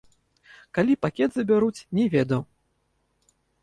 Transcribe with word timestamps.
Калі 0.77 0.93
пакет 1.07 1.29
забяруць, 1.37 1.85
не 2.01 2.05
ведаў. 2.17 2.41